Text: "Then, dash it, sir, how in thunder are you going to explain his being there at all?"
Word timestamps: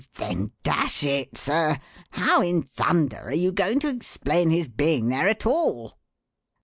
"Then, 0.15 0.51
dash 0.63 1.03
it, 1.03 1.37
sir, 1.37 1.79
how 2.09 2.41
in 2.41 2.63
thunder 2.63 3.17
are 3.27 3.35
you 3.35 3.51
going 3.51 3.79
to 3.81 3.89
explain 3.89 4.49
his 4.49 4.67
being 4.67 5.09
there 5.09 5.27
at 5.29 5.45
all?" 5.45 5.99